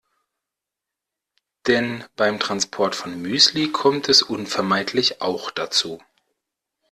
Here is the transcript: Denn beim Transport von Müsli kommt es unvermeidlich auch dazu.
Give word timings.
Denn 1.67 2.03
beim 2.15 2.39
Transport 2.39 2.95
von 2.95 3.21
Müsli 3.21 3.71
kommt 3.71 4.09
es 4.09 4.23
unvermeidlich 4.23 5.21
auch 5.21 5.51
dazu. 5.51 6.01